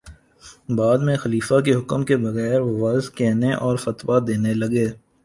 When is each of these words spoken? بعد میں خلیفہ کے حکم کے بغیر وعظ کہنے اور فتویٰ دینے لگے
بعد 0.77 0.97
میں 0.97 1.17
خلیفہ 1.17 1.59
کے 1.65 1.73
حکم 1.73 2.03
کے 2.05 2.17
بغیر 2.17 2.59
وعظ 2.61 3.11
کہنے 3.15 3.53
اور 3.55 3.77
فتویٰ 3.77 4.19
دینے 4.27 4.53
لگے 4.53 4.87